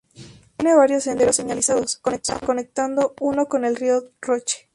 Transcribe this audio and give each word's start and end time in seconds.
Tiene 0.57 0.73
varios 0.75 1.03
senderos 1.03 1.35
señalizados, 1.35 1.97
conectando 2.41 3.13
uno 3.19 3.45
con 3.45 3.65
el 3.65 3.75
río 3.75 4.01
Roche 4.19 4.67